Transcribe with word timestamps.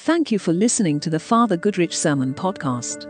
Thank 0.00 0.30
you 0.30 0.38
for 0.38 0.52
listening 0.52 1.00
to 1.00 1.08
the 1.08 1.18
Father 1.18 1.56
Goodrich 1.56 1.96
Sermon 1.96 2.34
Podcast. 2.34 3.06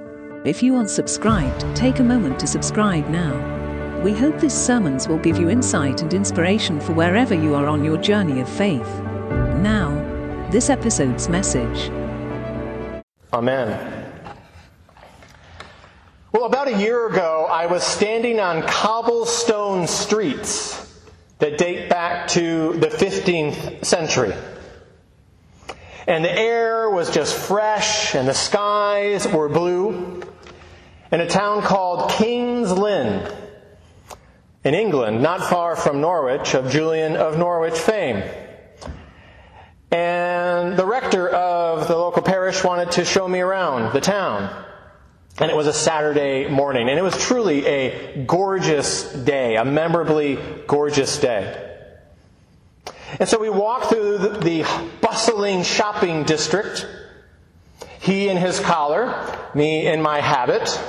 If 0.47 0.63
you 0.63 0.77
aren't 0.77 0.89
subscribed, 0.89 1.67
take 1.75 1.99
a 1.99 2.05
moment 2.05 2.39
to 2.39 2.47
subscribe 2.47 3.09
now. 3.09 4.03
We 4.03 4.13
hope 4.13 4.39
these 4.39 4.55
sermons 4.55 5.09
will 5.09 5.19
give 5.19 5.37
you 5.37 5.51
insight 5.51 6.03
and 6.03 6.15
inspiration 6.15 6.81
for 6.81 6.93
wherever 6.93 7.35
you 7.35 7.57
are 7.57 7.67
on 7.67 7.85
your 7.85 7.97
journey 7.97 8.41
of 8.41 8.49
faith. 8.49 8.87
Now, 9.59 9.91
this 10.53 10.71
episode's 10.71 11.29
message. 11.29 11.91
Amen. 13.33 14.13
Well, 16.31 16.45
about 16.45 16.69
a 16.69 16.79
year 16.79 17.09
ago, 17.09 17.49
I 17.51 17.67
was 17.67 17.83
standing 17.83 18.39
on 18.39 18.63
cobblestone 18.63 19.89
streets 19.89 21.03
that 21.41 21.59
date 21.59 21.91
back 21.91 22.29
to 22.29 22.75
the 22.75 22.87
15th 22.87 23.85
century. 23.85 24.33
And 26.07 26.25
the 26.25 26.33
air 26.33 26.89
was 26.89 27.11
just 27.11 27.35
fresh, 27.35 28.15
and 28.15 28.29
the 28.29 28.35
skies 28.35 29.27
were 29.27 29.49
blue. 29.49 30.23
In 31.11 31.21
a 31.21 31.29
town 31.29 31.63
called 31.63 32.13
King's 32.13 32.71
Lynn, 32.71 33.29
in 34.63 34.75
England, 34.75 35.21
not 35.21 35.43
far 35.43 35.75
from 35.75 36.01
Norwich, 36.01 36.55
of 36.55 36.71
Julian 36.71 37.17
of 37.17 37.39
Norwich 37.39 37.79
fame. 37.79 38.23
And 39.91 40.77
the 40.77 40.87
rector 40.87 41.29
of 41.29 41.89
the 41.89 41.97
local 41.97 42.23
parish 42.23 42.63
wanted 42.63 42.93
to 42.93 43.05
show 43.05 43.27
me 43.27 43.41
around 43.41 43.93
the 43.93 44.01
town. 44.01 44.65
And 45.39 45.51
it 45.51 45.57
was 45.57 45.67
a 45.67 45.73
Saturday 45.73 46.49
morning, 46.49 46.89
and 46.89 46.99
it 46.99 47.03
was 47.03 47.17
truly 47.21 47.67
a 47.67 48.25
gorgeous 48.25 49.13
day, 49.13 49.57
a 49.57 49.65
memorably 49.65 50.39
gorgeous 50.69 51.19
day. 51.19 51.66
And 53.19 53.29
so 53.29 53.39
we 53.39 53.49
walked 53.49 53.87
through 53.87 54.19
the 54.19 54.67
bustling 55.01 55.63
shopping 55.63 56.25
district. 56.25 56.87
He 58.01 58.29
in 58.29 58.37
his 58.37 58.61
collar, 58.61 59.39
me 59.55 59.87
in 59.87 60.03
my 60.03 60.21
habit. 60.21 60.81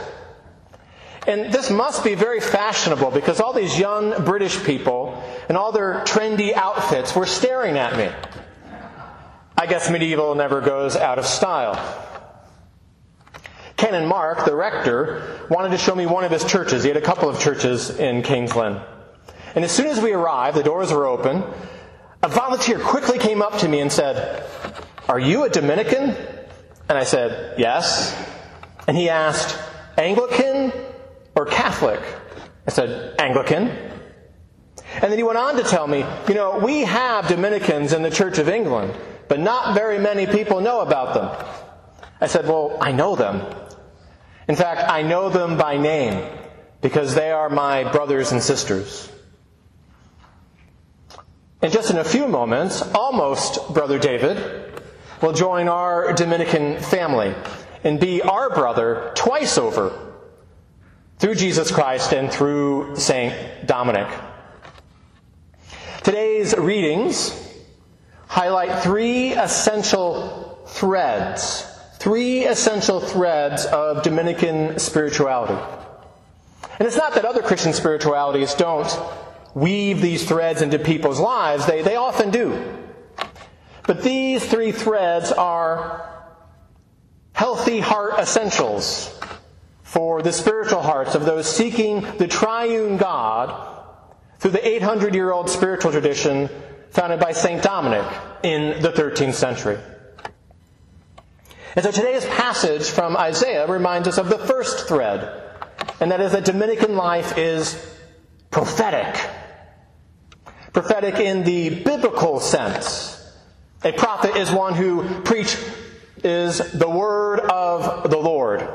And 1.25 1.51
this 1.53 1.69
must 1.69 2.03
be 2.03 2.15
very 2.15 2.39
fashionable 2.39 3.11
because 3.11 3.39
all 3.39 3.53
these 3.53 3.77
young 3.77 4.23
British 4.23 4.63
people 4.63 5.21
and 5.49 5.57
all 5.57 5.71
their 5.71 6.01
trendy 6.05 6.53
outfits 6.53 7.15
were 7.15 7.25
staring 7.25 7.77
at 7.77 7.97
me. 7.97 8.09
I 9.57 9.65
guess 9.65 9.89
medieval 9.89 10.35
never 10.35 10.61
goes 10.61 10.95
out 10.95 11.19
of 11.19 11.25
style. 11.25 11.75
Canon 13.75 14.07
Mark, 14.07 14.45
the 14.45 14.55
rector, 14.55 15.45
wanted 15.49 15.69
to 15.69 15.77
show 15.77 15.95
me 15.95 16.05
one 16.05 16.23
of 16.23 16.31
his 16.31 16.45
churches. 16.45 16.83
He 16.83 16.89
had 16.89 16.97
a 16.97 17.01
couple 17.01 17.29
of 17.29 17.39
churches 17.39 17.89
in 17.89 18.21
King's 18.21 18.55
Lynn. 18.55 18.79
And 19.55 19.65
as 19.65 19.71
soon 19.71 19.87
as 19.87 19.99
we 19.99 20.13
arrived, 20.13 20.57
the 20.57 20.63
doors 20.63 20.91
were 20.91 21.05
open, 21.05 21.43
a 22.23 22.27
volunteer 22.27 22.79
quickly 22.79 23.19
came 23.19 23.41
up 23.41 23.59
to 23.59 23.67
me 23.67 23.79
and 23.79 23.91
said, 23.91 24.43
Are 25.07 25.19
you 25.19 25.43
a 25.43 25.49
Dominican? 25.49 26.15
And 26.89 26.97
I 26.97 27.03
said, 27.03 27.59
Yes. 27.59 28.15
And 28.87 28.95
he 28.95 29.09
asked, 29.09 29.57
Anglican 29.97 30.71
or 31.35 31.45
Catholic? 31.45 31.99
I 32.67 32.71
said, 32.71 33.15
Anglican. 33.19 33.67
And 35.01 35.11
then 35.11 35.17
he 35.17 35.23
went 35.23 35.37
on 35.37 35.57
to 35.57 35.63
tell 35.63 35.85
me, 35.85 36.05
you 36.27 36.33
know, 36.33 36.59
we 36.59 36.81
have 36.81 37.27
Dominicans 37.27 37.93
in 37.93 38.01
the 38.01 38.09
Church 38.09 38.37
of 38.39 38.49
England, 38.49 38.93
but 39.27 39.39
not 39.39 39.75
very 39.75 39.99
many 39.99 40.25
people 40.25 40.61
know 40.61 40.81
about 40.81 41.13
them. 41.13 41.47
I 42.19 42.27
said, 42.27 42.47
well, 42.47 42.77
I 42.81 42.91
know 42.93 43.15
them. 43.15 43.45
In 44.47 44.55
fact, 44.55 44.89
I 44.89 45.03
know 45.03 45.29
them 45.29 45.57
by 45.57 45.77
name 45.77 46.27
because 46.81 47.13
they 47.13 47.31
are 47.31 47.49
my 47.49 47.83
brothers 47.91 48.31
and 48.31 48.41
sisters. 48.41 49.11
And 51.61 51.73
just 51.73 51.89
in 51.89 51.97
a 51.97 52.03
few 52.03 52.27
moments, 52.27 52.81
almost 52.93 53.73
Brother 53.73 53.97
David 53.97 54.37
will 55.21 55.33
join 55.33 55.67
our 55.67 56.13
Dominican 56.13 56.79
family 56.79 57.33
and 57.83 57.99
be 57.99 58.21
our 58.21 58.51
brother 58.51 59.11
twice 59.15 59.57
over 59.57 59.91
through 61.17 61.33
Jesus 61.33 61.71
Christ 61.71 62.13
and 62.13 62.31
through 62.31 62.95
St. 62.95 63.65
Dominic. 63.65 64.07
Today's 66.03 66.55
readings 66.55 67.33
highlight 68.27 68.83
three 68.83 69.31
essential 69.33 70.63
threads, 70.67 71.65
three 71.95 72.45
essential 72.45 72.99
threads 72.99 73.65
of 73.65 74.03
Dominican 74.03 74.77
spirituality. 74.77 75.59
And 76.77 76.87
it's 76.87 76.97
not 76.97 77.15
that 77.15 77.25
other 77.25 77.41
Christian 77.41 77.73
spiritualities 77.73 78.53
don't 78.53 78.87
weave 79.57 80.01
these 80.01 80.23
threads 80.27 80.61
into 80.61 80.77
people's 80.77 81.19
lives. 81.19 81.65
They, 81.65 81.81
they 81.81 81.95
often 81.95 82.29
do. 82.29 82.77
But 83.87 84.03
these 84.03 84.45
three 84.45 84.71
threads 84.71 85.31
are 85.31 86.13
healthy 87.33 87.79
heart 87.79 88.19
essentials 88.19 89.19
for 89.81 90.21
the 90.21 90.31
spiritual 90.31 90.81
hearts 90.81 91.15
of 91.15 91.25
those 91.25 91.49
seeking 91.49 92.01
the 92.17 92.27
triune 92.27 92.97
God 92.97 93.83
through 94.39 94.51
the 94.51 94.67
800 94.67 95.15
year 95.15 95.31
old 95.31 95.49
spiritual 95.49 95.91
tradition 95.91 96.49
founded 96.91 97.19
by 97.19 97.31
St. 97.31 97.63
Dominic 97.63 98.05
in 98.43 98.81
the 98.81 98.91
13th 98.91 99.33
century. 99.33 99.77
And 101.75 101.83
so 101.83 101.91
today's 101.91 102.25
passage 102.25 102.89
from 102.89 103.17
Isaiah 103.17 103.67
reminds 103.67 104.07
us 104.07 104.17
of 104.17 104.29
the 104.29 104.39
first 104.39 104.87
thread, 104.87 105.43
and 105.99 106.11
that 106.11 106.21
is 106.21 106.31
that 106.33 106.45
Dominican 106.45 106.95
life 106.95 107.37
is 107.37 107.95
prophetic. 108.51 109.15
Prophetic 110.73 111.15
in 111.15 111.43
the 111.43 111.83
biblical 111.83 112.39
sense. 112.39 113.13
A 113.83 113.91
prophet 113.91 114.35
is 114.35 114.51
one 114.51 114.73
who 114.73 115.21
preach 115.21 115.57
is 116.23 116.57
the 116.71 116.89
word 116.89 117.39
of 117.39 118.09
the 118.09 118.17
Lord. 118.17 118.67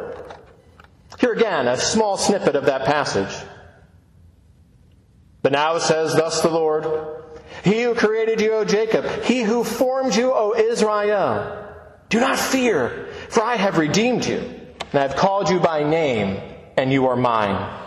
Here 1.19 1.33
again, 1.33 1.69
a 1.69 1.77
small 1.77 2.17
snippet 2.17 2.57
of 2.57 2.67
that 2.67 2.85
passage. 2.85 3.33
But 5.43 5.53
now 5.53 5.77
it 5.77 5.81
says 5.81 6.15
thus 6.15 6.41
the 6.41 6.51
Lord, 6.51 6.87
He 7.65 7.83
who 7.83 7.95
created 7.95 8.41
you, 8.41 8.53
O 8.55 8.65
Jacob, 8.65 9.05
He 9.25 9.43
who 9.43 9.65
formed 9.65 10.15
you, 10.15 10.33
O 10.33 10.55
Israel, 10.55 11.59
do 12.09 12.21
not 12.21 12.39
fear, 12.39 13.09
for 13.29 13.43
I 13.43 13.57
have 13.57 13.79
redeemed 13.79 14.25
you, 14.25 14.39
and 14.39 14.95
I 14.95 15.03
have 15.03 15.17
called 15.17 15.49
you 15.49 15.59
by 15.59 15.83
name, 15.83 16.41
and 16.77 16.93
you 16.93 17.07
are 17.09 17.17
mine. 17.17 17.81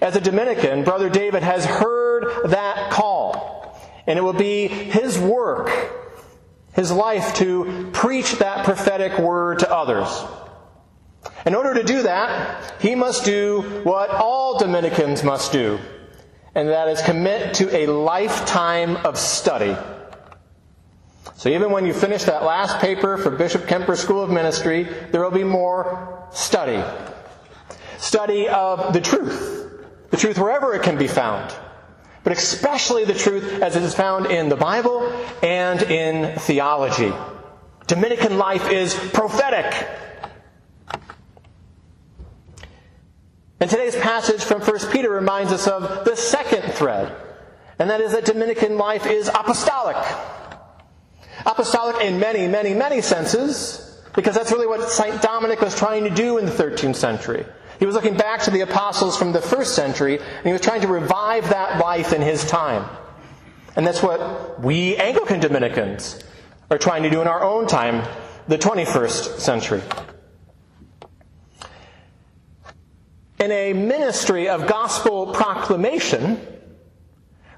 As 0.00 0.16
a 0.16 0.20
Dominican, 0.20 0.84
Brother 0.84 1.08
David 1.08 1.42
has 1.42 1.64
heard 1.64 2.03
that 2.46 2.90
call. 2.90 3.80
And 4.06 4.18
it 4.18 4.22
will 4.22 4.32
be 4.32 4.68
his 4.68 5.18
work, 5.18 5.70
his 6.74 6.92
life 6.92 7.34
to 7.36 7.90
preach 7.92 8.32
that 8.38 8.64
prophetic 8.64 9.18
word 9.18 9.60
to 9.60 9.72
others. 9.72 10.24
In 11.46 11.54
order 11.54 11.74
to 11.74 11.82
do 11.82 12.02
that, 12.02 12.80
he 12.80 12.94
must 12.94 13.24
do 13.24 13.80
what 13.84 14.10
all 14.10 14.58
Dominicans 14.58 15.22
must 15.22 15.52
do, 15.52 15.78
and 16.54 16.68
that 16.68 16.88
is 16.88 17.00
commit 17.02 17.54
to 17.54 17.74
a 17.74 17.86
lifetime 17.86 18.96
of 18.98 19.18
study. 19.18 19.76
So 21.36 21.48
even 21.48 21.70
when 21.70 21.86
you 21.86 21.92
finish 21.92 22.24
that 22.24 22.44
last 22.44 22.78
paper 22.78 23.16
for 23.18 23.30
Bishop 23.30 23.66
Kemper 23.66 23.96
School 23.96 24.22
of 24.22 24.30
Ministry, 24.30 24.84
there 25.10 25.22
will 25.22 25.30
be 25.30 25.44
more 25.44 26.26
study. 26.32 26.82
Study 27.98 28.48
of 28.48 28.92
the 28.92 29.00
truth 29.00 29.64
the 30.14 30.20
truth 30.20 30.38
wherever 30.38 30.72
it 30.74 30.82
can 30.84 30.96
be 30.96 31.08
found, 31.08 31.52
but 32.24 32.32
especially 32.32 33.04
the 33.04 33.14
truth 33.14 33.62
as 33.62 33.76
it 33.76 33.82
is 33.82 33.94
found 33.94 34.26
in 34.26 34.48
the 34.48 34.56
Bible 34.56 35.08
and 35.42 35.82
in 35.82 36.36
theology. 36.40 37.12
Dominican 37.86 38.38
life 38.38 38.70
is 38.70 38.94
prophetic. 38.94 39.86
And 43.60 43.70
today's 43.70 43.94
passage 43.96 44.42
from 44.42 44.62
1 44.62 44.90
Peter 44.90 45.10
reminds 45.10 45.52
us 45.52 45.68
of 45.68 46.04
the 46.04 46.16
second 46.16 46.72
thread, 46.72 47.14
and 47.78 47.88
that 47.90 48.00
is 48.00 48.12
that 48.12 48.24
Dominican 48.24 48.78
life 48.78 49.06
is 49.06 49.28
apostolic. 49.28 49.96
Apostolic 51.46 52.02
in 52.02 52.18
many, 52.18 52.48
many, 52.48 52.72
many 52.72 53.02
senses, 53.02 54.02
because 54.14 54.34
that's 54.34 54.50
really 54.50 54.66
what 54.66 54.88
St. 54.88 55.20
Dominic 55.20 55.60
was 55.60 55.76
trying 55.76 56.04
to 56.04 56.10
do 56.10 56.38
in 56.38 56.46
the 56.46 56.52
13th 56.52 56.96
century. 56.96 57.44
He 57.78 57.86
was 57.86 57.94
looking 57.94 58.16
back 58.16 58.42
to 58.42 58.50
the 58.50 58.60
apostles 58.60 59.16
from 59.16 59.32
the 59.32 59.40
first 59.40 59.74
century, 59.74 60.18
and 60.18 60.46
he 60.46 60.52
was 60.52 60.60
trying 60.60 60.82
to 60.82 60.88
revive 60.88 61.48
that 61.50 61.78
life 61.78 62.12
in 62.12 62.22
his 62.22 62.44
time. 62.44 62.88
And 63.76 63.86
that's 63.86 64.02
what 64.02 64.60
we 64.60 64.96
Anglican 64.96 65.40
Dominicans 65.40 66.22
are 66.70 66.78
trying 66.78 67.02
to 67.02 67.10
do 67.10 67.20
in 67.20 67.26
our 67.26 67.42
own 67.42 67.66
time, 67.66 68.06
the 68.48 68.58
21st 68.58 69.38
century. 69.40 69.82
And 73.40 73.52
a 73.52 73.72
ministry 73.72 74.48
of 74.48 74.66
gospel 74.66 75.32
proclamation 75.34 76.40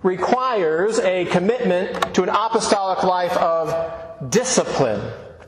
requires 0.02 0.98
a 1.00 1.26
commitment 1.26 2.14
to 2.14 2.22
an 2.22 2.28
apostolic 2.28 3.02
life 3.02 3.36
of 3.36 4.30
discipline 4.30 5.00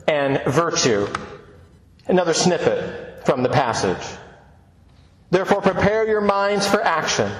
and 0.07 0.41
virtue. 0.45 1.07
Another 2.07 2.33
snippet 2.33 3.25
from 3.25 3.43
the 3.43 3.49
passage. 3.49 4.18
Therefore, 5.31 5.61
prepare 5.61 6.07
your 6.07 6.21
minds 6.21 6.67
for 6.67 6.81
action. 6.81 7.31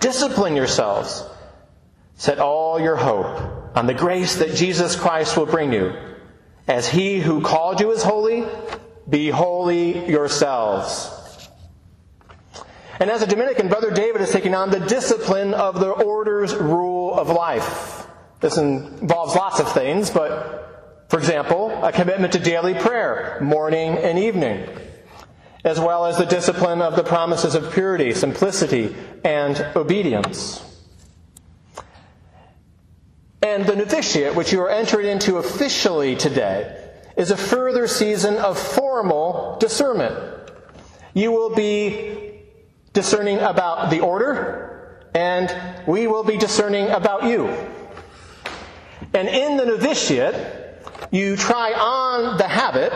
Discipline 0.00 0.56
yourselves. 0.56 1.24
Set 2.16 2.38
all 2.38 2.80
your 2.80 2.96
hope 2.96 3.76
on 3.76 3.86
the 3.86 3.94
grace 3.94 4.36
that 4.36 4.54
Jesus 4.54 4.96
Christ 4.96 5.36
will 5.36 5.46
bring 5.46 5.72
you 5.72 5.94
As 6.70 6.88
he 6.88 7.18
who 7.18 7.40
called 7.40 7.80
you 7.80 7.90
is 7.90 8.02
holy, 8.02 8.46
be 9.08 9.28
holy 9.28 10.08
yourselves. 10.08 11.10
And 13.00 13.10
as 13.10 13.22
a 13.22 13.26
Dominican, 13.26 13.66
Brother 13.66 13.90
David 13.90 14.20
is 14.20 14.30
taking 14.30 14.54
on 14.54 14.70
the 14.70 14.78
discipline 14.78 15.52
of 15.52 15.80
the 15.80 15.90
order's 15.90 16.54
rule 16.54 17.18
of 17.18 17.28
life. 17.28 18.06
This 18.40 18.56
involves 18.56 19.34
lots 19.34 19.58
of 19.58 19.72
things, 19.72 20.10
but 20.10 21.04
for 21.08 21.18
example, 21.18 21.72
a 21.82 21.90
commitment 21.90 22.34
to 22.34 22.38
daily 22.38 22.74
prayer, 22.74 23.38
morning 23.40 23.96
and 23.98 24.16
evening, 24.16 24.68
as 25.64 25.78
well 25.78 26.06
as 26.06 26.16
the 26.16 26.26
discipline 26.26 26.80
of 26.80 26.96
the 26.96 27.04
promises 27.04 27.54
of 27.54 27.72
purity, 27.72 28.14
simplicity, 28.14 28.94
and 29.24 29.60
obedience. 29.76 30.66
And 33.42 33.66
the 33.66 33.76
novitiate, 33.76 34.34
which 34.34 34.52
you 34.52 34.60
are 34.60 34.70
entering 34.70 35.06
into 35.06 35.36
officially 35.36 36.16
today, 36.16 36.76
is 37.16 37.30
a 37.30 37.36
further 37.36 37.86
season 37.86 38.36
of 38.36 38.58
formal 38.58 39.56
discernment. 39.58 40.14
You 41.14 41.32
will 41.32 41.54
be 41.54 42.42
discerning 42.92 43.38
about 43.38 43.90
the 43.90 44.00
order, 44.00 45.06
and 45.14 45.54
we 45.86 46.06
will 46.06 46.24
be 46.24 46.36
discerning 46.36 46.88
about 46.88 47.24
you. 47.24 47.48
And 49.12 49.28
in 49.28 49.56
the 49.56 49.64
novitiate, 49.64 50.34
you 51.10 51.36
try 51.36 51.72
on 51.72 52.36
the 52.36 52.46
habit 52.46 52.92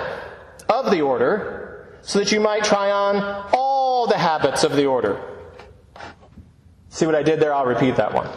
of 0.68 0.90
the 0.90 1.00
order 1.00 1.63
so 2.04 2.18
that 2.18 2.30
you 2.32 2.40
might 2.40 2.64
try 2.64 2.90
on 2.90 3.48
all 3.52 4.06
the 4.06 4.18
habits 4.18 4.62
of 4.62 4.76
the 4.76 4.84
order. 4.86 5.20
See 6.90 7.06
what 7.06 7.14
I 7.14 7.22
did 7.22 7.40
there? 7.40 7.52
I'll 7.52 7.66
repeat 7.66 7.96
that 7.96 8.12
one. 8.12 8.28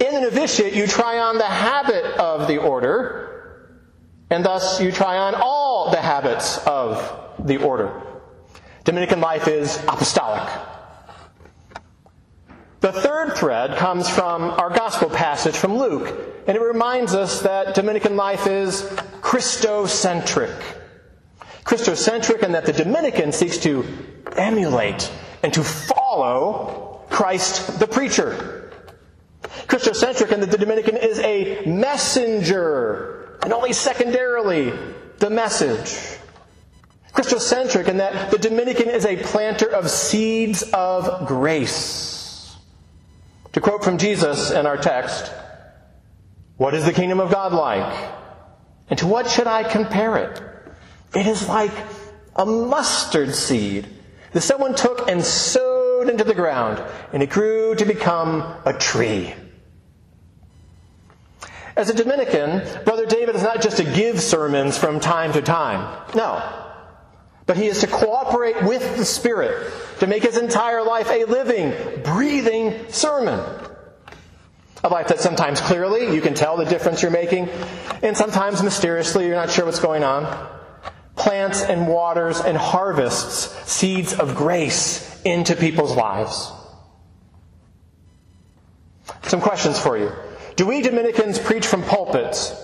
In 0.00 0.14
the 0.14 0.20
novitiate, 0.22 0.74
you 0.74 0.86
try 0.86 1.18
on 1.18 1.38
the 1.38 1.44
habit 1.44 2.04
of 2.18 2.48
the 2.48 2.58
order, 2.58 3.88
and 4.30 4.44
thus 4.44 4.80
you 4.80 4.90
try 4.90 5.18
on 5.18 5.34
all 5.34 5.90
the 5.90 6.00
habits 6.00 6.58
of 6.66 7.36
the 7.38 7.58
order. 7.58 8.00
Dominican 8.84 9.20
life 9.20 9.48
is 9.48 9.76
apostolic. 9.88 10.48
The 12.80 12.92
third 12.92 13.36
thread 13.36 13.76
comes 13.76 14.08
from 14.08 14.42
our 14.42 14.70
gospel 14.70 15.08
passage 15.08 15.54
from 15.54 15.76
Luke, 15.76 16.08
and 16.46 16.56
it 16.56 16.60
reminds 16.60 17.14
us 17.14 17.42
that 17.42 17.74
Dominican 17.74 18.16
life 18.16 18.46
is 18.46 18.82
Christocentric. 19.20 20.81
Christocentric, 21.64 22.42
and 22.42 22.54
that 22.54 22.66
the 22.66 22.72
Dominican 22.72 23.32
seeks 23.32 23.58
to 23.58 23.84
emulate 24.36 25.10
and 25.42 25.52
to 25.54 25.62
follow 25.62 27.00
Christ 27.10 27.78
the 27.78 27.86
preacher. 27.86 28.72
Christocentric, 29.42 30.32
and 30.32 30.42
that 30.42 30.50
the 30.50 30.58
Dominican 30.58 30.96
is 30.96 31.18
a 31.20 31.64
messenger, 31.66 33.38
and 33.42 33.52
only 33.52 33.72
secondarily 33.72 34.72
the 35.18 35.30
message. 35.30 36.18
Christocentric, 37.12 37.88
and 37.88 38.00
that 38.00 38.30
the 38.30 38.38
Dominican 38.38 38.88
is 38.88 39.04
a 39.04 39.16
planter 39.16 39.66
of 39.66 39.90
seeds 39.90 40.62
of 40.72 41.26
grace. 41.28 42.56
To 43.52 43.60
quote 43.60 43.84
from 43.84 43.98
Jesus 43.98 44.50
in 44.50 44.66
our 44.66 44.78
text, 44.78 45.30
what 46.56 46.74
is 46.74 46.84
the 46.84 46.92
kingdom 46.92 47.20
of 47.20 47.30
God 47.30 47.52
like? 47.52 48.10
And 48.88 48.98
to 48.98 49.06
what 49.06 49.28
should 49.28 49.46
I 49.46 49.62
compare 49.62 50.16
it? 50.16 50.40
It 51.14 51.26
is 51.26 51.48
like 51.48 51.72
a 52.36 52.46
mustard 52.46 53.34
seed 53.34 53.86
that 54.32 54.40
someone 54.40 54.74
took 54.74 55.08
and 55.08 55.22
sowed 55.22 56.08
into 56.08 56.24
the 56.24 56.34
ground, 56.34 56.82
and 57.12 57.22
it 57.22 57.30
grew 57.30 57.74
to 57.74 57.84
become 57.84 58.42
a 58.64 58.72
tree. 58.72 59.34
As 61.76 61.88
a 61.90 61.94
Dominican, 61.94 62.84
Brother 62.84 63.06
David 63.06 63.34
is 63.34 63.42
not 63.42 63.62
just 63.62 63.78
to 63.78 63.84
give 63.84 64.20
sermons 64.20 64.76
from 64.76 65.00
time 65.00 65.32
to 65.32 65.42
time. 65.42 66.04
No. 66.14 66.42
But 67.46 67.56
he 67.56 67.66
is 67.66 67.80
to 67.80 67.86
cooperate 67.86 68.62
with 68.62 68.96
the 68.96 69.04
Spirit 69.04 69.72
to 70.00 70.06
make 70.06 70.22
his 70.22 70.36
entire 70.36 70.82
life 70.82 71.10
a 71.10 71.24
living, 71.24 72.02
breathing 72.02 72.90
sermon. 72.90 73.40
A 74.84 74.88
life 74.88 75.08
that 75.08 75.20
sometimes 75.20 75.60
clearly 75.60 76.14
you 76.14 76.20
can 76.20 76.34
tell 76.34 76.56
the 76.56 76.64
difference 76.64 77.02
you're 77.02 77.10
making, 77.10 77.48
and 78.02 78.16
sometimes 78.16 78.62
mysteriously 78.62 79.26
you're 79.26 79.36
not 79.36 79.50
sure 79.50 79.64
what's 79.64 79.78
going 79.78 80.04
on. 80.04 80.24
Plants 81.16 81.62
and 81.62 81.88
waters 81.88 82.40
and 82.40 82.56
harvests 82.56 83.70
seeds 83.70 84.14
of 84.14 84.34
grace 84.34 85.20
into 85.24 85.54
people's 85.54 85.94
lives. 85.94 86.50
Some 89.24 89.40
questions 89.40 89.78
for 89.78 89.96
you. 89.96 90.10
Do 90.56 90.66
we 90.66 90.82
Dominicans 90.82 91.38
preach 91.38 91.66
from 91.66 91.82
pulpits? 91.82 92.54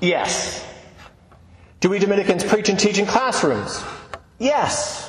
Yes. 0.00 0.64
Do 1.80 1.88
we 1.90 1.98
Dominicans 1.98 2.44
preach 2.44 2.68
and 2.68 2.78
teach 2.78 2.98
in 2.98 3.06
classrooms? 3.06 3.82
Yes. 4.38 5.08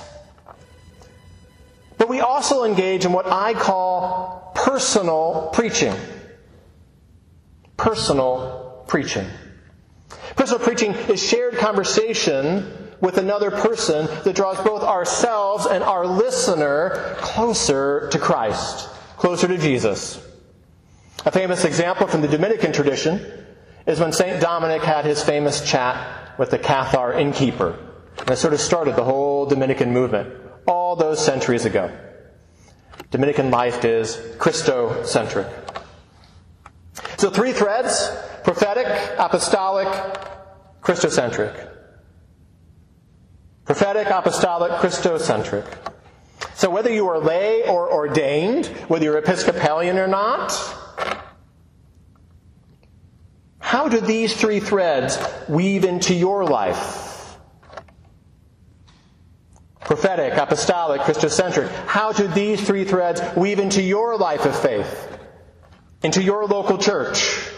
But 1.97 2.09
we 2.09 2.21
also 2.21 2.63
engage 2.63 3.06
in 3.06 3.12
what 3.12 3.27
I 3.27 3.53
call 3.53 4.53
personal 4.56 5.50
preaching. 5.53 5.94
Personal 7.77 8.83
preaching. 8.88 9.25
Personal 10.39 10.63
preaching 10.65 10.94
is 10.94 11.21
shared 11.21 11.57
conversation 11.57 12.71
with 13.01 13.18
another 13.18 13.51
person 13.51 14.06
that 14.24 14.38
draws 14.38 14.57
both 14.65 14.83
ourselves 14.83 15.65
and 15.65 15.83
our 15.83 16.07
listener 16.07 17.18
closer 17.18 18.07
to 18.13 18.18
Christ, 18.18 18.88
closer 19.18 19.50
to 19.50 19.57
Jesus. 19.57 20.25
A 21.25 21.31
famous 21.31 21.65
example 21.65 22.07
from 22.07 22.21
the 22.21 22.30
Dominican 22.30 22.71
tradition 22.71 23.19
is 23.86 24.00
when 24.00 24.13
St. 24.13 24.39
Dominic 24.39 24.81
had 24.81 25.03
his 25.03 25.21
famous 25.21 25.59
chat 25.69 26.39
with 26.39 26.51
the 26.51 26.57
Cathar 26.57 27.19
innkeeper. 27.19 27.77
And 28.19 28.31
it 28.31 28.38
sort 28.38 28.53
of 28.53 28.62
started 28.62 28.95
the 28.95 29.03
whole 29.03 29.45
Dominican 29.45 29.92
movement 29.92 30.33
all 30.65 30.95
those 30.95 31.19
centuries 31.19 31.65
ago. 31.65 31.92
Dominican 33.12 33.51
life 33.51 33.83
is 33.83 34.15
Christocentric. 34.38 35.51
So 37.19 37.30
three 37.30 37.51
threads 37.51 38.10
prophetic, 38.45 38.88
apostolic, 39.19 39.89
Christocentric. 40.81 41.69
Prophetic, 43.66 44.07
apostolic, 44.07 44.71
Christocentric. 44.80 45.66
So 46.56 46.69
whether 46.69 46.89
you 46.89 47.10
are 47.10 47.19
lay 47.19 47.68
or 47.68 47.92
ordained, 47.92 48.68
whether 48.88 49.04
you're 49.04 49.18
Episcopalian 49.18 49.98
or 49.98 50.07
not, 50.07 50.57
how 53.60 53.89
do 53.89 54.00
these 54.00 54.33
three 54.33 54.62
threads 54.62 55.19
weave 55.50 55.83
into 55.83 56.13
your 56.13 56.45
life? 56.45 57.38
Prophetic, 59.81 60.35
apostolic, 60.35 61.02
Christocentric. 61.02 61.69
How 61.85 62.14
do 62.14 62.30
these 62.30 62.66
three 62.66 62.85
threads 62.85 63.21
weave 63.35 63.59
into 63.59 63.81
your 63.81 64.18
life 64.18 64.45
of 64.45 64.57
faith? 64.57 65.19
Into 66.01 66.23
your 66.23 66.45
local 66.45 66.77
church? 66.77 67.49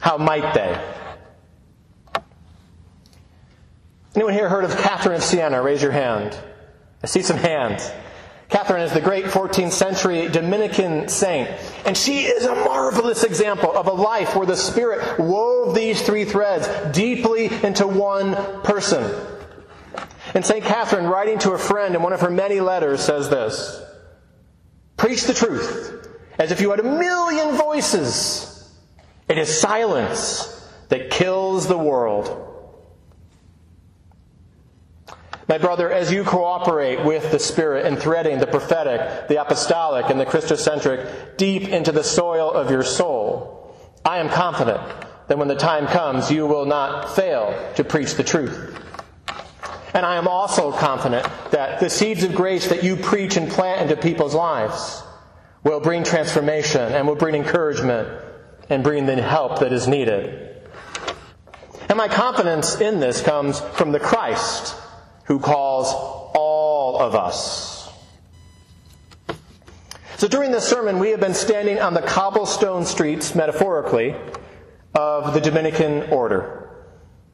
How 0.00 0.18
might 0.18 0.54
they? 0.54 0.78
Anyone 4.14 4.34
here 4.34 4.48
heard 4.48 4.64
of 4.64 4.76
Catherine 4.76 5.16
of 5.16 5.22
Siena? 5.22 5.62
Raise 5.62 5.82
your 5.82 5.92
hand. 5.92 6.38
I 7.02 7.06
see 7.06 7.22
some 7.22 7.36
hands. 7.36 7.90
Catherine 8.48 8.82
is 8.82 8.92
the 8.92 9.00
great 9.00 9.24
14th 9.24 9.72
century 9.72 10.28
Dominican 10.28 11.08
saint. 11.08 11.48
And 11.84 11.96
she 11.96 12.22
is 12.22 12.44
a 12.44 12.54
marvelous 12.54 13.24
example 13.24 13.76
of 13.76 13.88
a 13.88 13.92
life 13.92 14.36
where 14.36 14.46
the 14.46 14.56
Spirit 14.56 15.18
wove 15.18 15.74
these 15.74 16.02
three 16.02 16.24
threads 16.24 16.68
deeply 16.96 17.46
into 17.64 17.86
one 17.86 18.34
person. 18.62 19.10
And 20.34 20.44
St. 20.44 20.64
Catherine, 20.64 21.06
writing 21.06 21.38
to 21.40 21.52
a 21.52 21.58
friend 21.58 21.94
in 21.94 22.02
one 22.02 22.12
of 22.12 22.20
her 22.20 22.30
many 22.30 22.60
letters, 22.60 23.00
says 23.00 23.28
this 23.28 23.82
Preach 24.96 25.24
the 25.24 25.34
truth 25.34 26.08
as 26.38 26.50
if 26.50 26.60
you 26.60 26.70
had 26.70 26.80
a 26.80 26.82
million 26.82 27.56
voices. 27.56 28.72
It 29.28 29.38
is 29.38 29.60
silence 29.60 30.68
that 30.88 31.10
kills 31.10 31.66
the 31.66 31.78
world. 31.78 32.40
My 35.46 35.58
brother, 35.58 35.90
as 35.90 36.10
you 36.10 36.24
cooperate 36.24 37.04
with 37.04 37.30
the 37.30 37.38
Spirit 37.38 37.86
in 37.86 37.96
threading 37.96 38.38
the 38.38 38.46
prophetic, 38.46 39.28
the 39.28 39.40
apostolic, 39.40 40.08
and 40.08 40.18
the 40.18 40.24
Christocentric 40.24 41.36
deep 41.36 41.68
into 41.68 41.92
the 41.92 42.04
soil 42.04 42.50
of 42.50 42.70
your 42.70 42.82
soul, 42.82 43.76
I 44.04 44.18
am 44.18 44.30
confident 44.30 44.80
that 45.28 45.38
when 45.38 45.48
the 45.48 45.54
time 45.54 45.86
comes, 45.86 46.30
you 46.30 46.46
will 46.46 46.64
not 46.64 47.14
fail 47.14 47.72
to 47.76 47.84
preach 47.84 48.14
the 48.14 48.24
truth. 48.24 48.80
And 49.94 50.04
I 50.04 50.16
am 50.16 50.26
also 50.26 50.72
confident 50.72 51.24
that 51.52 51.78
the 51.78 51.88
seeds 51.88 52.24
of 52.24 52.34
grace 52.34 52.68
that 52.68 52.82
you 52.82 52.96
preach 52.96 53.36
and 53.36 53.48
plant 53.48 53.82
into 53.82 53.96
people's 54.00 54.34
lives 54.34 55.04
will 55.62 55.78
bring 55.78 56.02
transformation 56.02 56.92
and 56.92 57.06
will 57.06 57.14
bring 57.14 57.36
encouragement 57.36 58.08
and 58.68 58.82
bring 58.82 59.06
the 59.06 59.22
help 59.22 59.60
that 59.60 59.72
is 59.72 59.86
needed. 59.86 60.60
And 61.88 61.96
my 61.96 62.08
confidence 62.08 62.80
in 62.80 62.98
this 62.98 63.22
comes 63.22 63.60
from 63.60 63.92
the 63.92 64.00
Christ 64.00 64.74
who 65.26 65.38
calls 65.38 65.92
all 66.34 66.98
of 66.98 67.14
us. 67.14 67.88
So 70.16 70.26
during 70.26 70.50
this 70.50 70.66
sermon, 70.66 70.98
we 70.98 71.10
have 71.10 71.20
been 71.20 71.34
standing 71.34 71.78
on 71.78 71.94
the 71.94 72.02
cobblestone 72.02 72.84
streets, 72.84 73.34
metaphorically, 73.34 74.16
of 74.94 75.34
the 75.34 75.40
Dominican 75.40 76.10
order. 76.10 76.68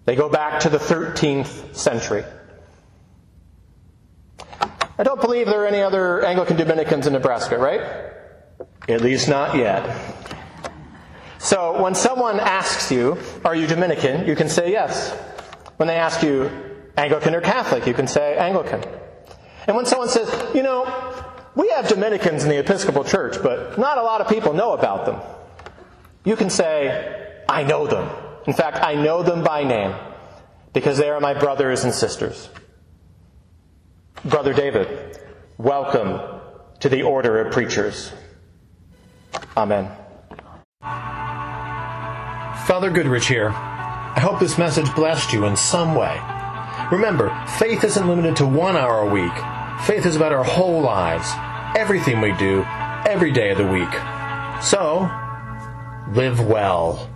They 0.04 0.16
go 0.16 0.28
back 0.28 0.60
to 0.60 0.68
the 0.68 0.78
13th 0.78 1.74
century. 1.74 2.24
I 5.00 5.02
don't 5.02 5.18
believe 5.18 5.46
there 5.46 5.62
are 5.62 5.66
any 5.66 5.80
other 5.80 6.22
Anglican 6.22 6.58
Dominicans 6.58 7.06
in 7.06 7.14
Nebraska, 7.14 7.56
right? 7.56 7.80
At 8.86 9.00
least 9.00 9.30
not 9.30 9.56
yet. 9.56 9.88
So 11.38 11.82
when 11.82 11.94
someone 11.94 12.38
asks 12.38 12.92
you, 12.92 13.16
Are 13.42 13.54
you 13.54 13.66
Dominican? 13.66 14.28
you 14.28 14.36
can 14.36 14.50
say 14.50 14.70
yes. 14.70 15.12
When 15.78 15.86
they 15.86 15.96
ask 15.96 16.22
you, 16.22 16.50
Anglican 16.98 17.34
or 17.34 17.40
Catholic, 17.40 17.86
you 17.86 17.94
can 17.94 18.06
say 18.06 18.36
Anglican. 18.36 18.84
And 19.66 19.74
when 19.74 19.86
someone 19.86 20.10
says, 20.10 20.28
You 20.54 20.62
know, 20.62 20.84
we 21.54 21.70
have 21.70 21.88
Dominicans 21.88 22.44
in 22.44 22.50
the 22.50 22.58
Episcopal 22.58 23.02
Church, 23.02 23.42
but 23.42 23.78
not 23.78 23.96
a 23.96 24.02
lot 24.02 24.20
of 24.20 24.28
people 24.28 24.52
know 24.52 24.74
about 24.74 25.06
them. 25.06 25.18
You 26.26 26.36
can 26.36 26.50
say, 26.50 27.40
I 27.48 27.62
know 27.62 27.86
them. 27.86 28.06
In 28.46 28.52
fact, 28.52 28.76
I 28.82 28.96
know 28.96 29.22
them 29.22 29.42
by 29.42 29.64
name 29.64 29.94
because 30.74 30.98
they 30.98 31.08
are 31.08 31.20
my 31.20 31.32
brothers 31.32 31.84
and 31.84 31.94
sisters. 31.94 32.50
Brother 34.24 34.52
David, 34.52 35.18
welcome 35.56 36.40
to 36.80 36.90
the 36.90 37.02
order 37.02 37.40
of 37.40 37.54
preachers. 37.54 38.12
Amen. 39.56 39.90
Father 42.66 42.90
Goodrich 42.90 43.26
here. 43.26 43.48
I 43.48 44.20
hope 44.20 44.38
this 44.38 44.58
message 44.58 44.94
blessed 44.94 45.32
you 45.32 45.46
in 45.46 45.56
some 45.56 45.94
way. 45.94 46.20
Remember, 46.92 47.34
faith 47.58 47.82
isn't 47.82 48.06
limited 48.06 48.36
to 48.36 48.46
one 48.46 48.76
hour 48.76 49.08
a 49.08 49.10
week. 49.10 49.32
Faith 49.86 50.04
is 50.04 50.16
about 50.16 50.32
our 50.32 50.44
whole 50.44 50.82
lives, 50.82 51.30
everything 51.74 52.20
we 52.20 52.32
do, 52.32 52.62
every 53.06 53.32
day 53.32 53.52
of 53.52 53.56
the 53.56 53.66
week. 53.66 53.92
So, 54.62 55.10
live 56.12 56.46
well. 56.46 57.08